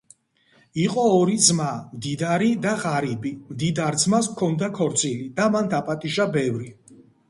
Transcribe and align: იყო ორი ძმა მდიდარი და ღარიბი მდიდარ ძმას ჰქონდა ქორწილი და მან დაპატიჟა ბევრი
იყო 0.83 1.03
ორი 1.17 1.37
ძმა 1.47 1.67
მდიდარი 1.97 2.49
და 2.65 2.73
ღარიბი 2.87 3.35
მდიდარ 3.45 4.01
ძმას 4.07 4.33
ჰქონდა 4.35 4.75
ქორწილი 4.83 5.33
და 5.41 5.51
მან 5.57 5.75
დაპატიჟა 5.79 6.33
ბევრი 6.39 6.77